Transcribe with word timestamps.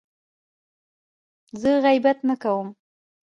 زه 1.61 1.71
غیبت 1.85 2.17
نه 2.29 2.35
کوم. 2.43 2.67